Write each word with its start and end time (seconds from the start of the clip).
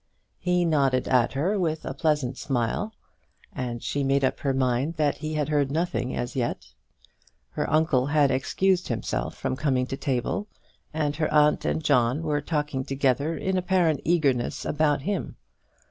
He 0.39 0.65
nodded 0.65 1.07
at 1.07 1.33
her 1.33 1.59
with 1.59 1.85
a 1.85 1.93
pleasant 1.93 2.35
smile, 2.35 2.91
and 3.53 3.83
she 3.83 4.03
made 4.03 4.23
up 4.23 4.39
her 4.39 4.51
mind 4.51 4.95
that 4.95 5.17
he 5.19 5.35
had 5.35 5.49
heard 5.49 5.69
nothing 5.69 6.15
as 6.15 6.35
yet. 6.35 6.73
Her 7.51 7.69
uncle 7.71 8.07
had 8.07 8.31
excused 8.31 8.87
himself 8.87 9.37
from 9.37 9.55
coming 9.55 9.85
to 9.85 9.95
table, 9.97 10.47
and 10.91 11.15
her 11.17 11.31
aunt 11.31 11.65
and 11.65 11.83
John 11.83 12.23
were 12.23 12.41
talking 12.41 12.83
together 12.83 13.37
in 13.37 13.57
apparent 13.59 14.01
eagerness 14.03 14.65
about 14.65 15.03
him. 15.03 15.35